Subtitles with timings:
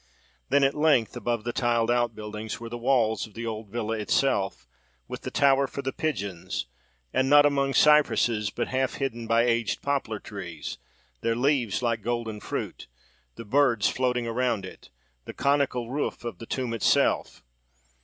[0.49, 4.65] Then, at length, above the tiled outbuildings, were the walls of the old villa itself,
[5.07, 6.65] with the tower for the pigeons;
[7.13, 10.79] and, not among cypresses, but half hidden by aged poplar trees,
[11.21, 12.87] their leaves like golden fruit,
[13.35, 14.89] the birds floating around it,
[15.25, 17.43] the conical roof of the tomb itself.